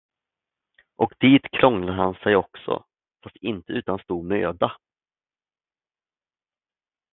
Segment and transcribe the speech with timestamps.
[0.95, 2.85] Och dit krånglade han sig också,
[3.23, 4.77] fast inte utan stor möda.